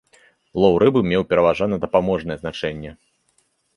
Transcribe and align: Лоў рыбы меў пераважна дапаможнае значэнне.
Лоў 0.61 0.77
рыбы 0.83 1.03
меў 1.11 1.27
пераважна 1.33 1.75
дапаможнае 1.85 2.37
значэнне. 2.41 2.91